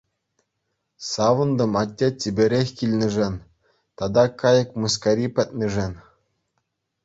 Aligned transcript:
Савӑнтӑм 1.09 1.73
атте 1.81 2.07
чиперех 2.19 2.67
килнишӗн 2.77 3.35
тата 3.97 4.23
кайӑк 4.39 4.69
мыскари 4.81 5.27
пӗтнишӗн. 5.35 5.93